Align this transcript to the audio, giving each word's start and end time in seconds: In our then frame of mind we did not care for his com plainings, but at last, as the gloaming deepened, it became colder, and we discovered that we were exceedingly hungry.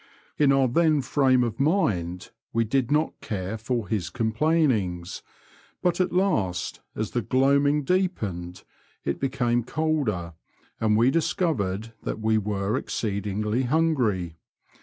In 0.39 0.51
our 0.51 0.67
then 0.67 1.03
frame 1.03 1.43
of 1.43 1.59
mind 1.59 2.31
we 2.53 2.63
did 2.63 2.89
not 2.89 3.21
care 3.21 3.55
for 3.55 3.87
his 3.87 4.09
com 4.09 4.31
plainings, 4.31 5.21
but 5.83 6.01
at 6.01 6.11
last, 6.11 6.79
as 6.95 7.11
the 7.11 7.21
gloaming 7.21 7.83
deepened, 7.83 8.63
it 9.05 9.19
became 9.19 9.63
colder, 9.63 10.33
and 10.79 10.97
we 10.97 11.11
discovered 11.11 11.93
that 12.01 12.19
we 12.19 12.39
were 12.39 12.77
exceedingly 12.77 13.61
hungry. 13.65 14.37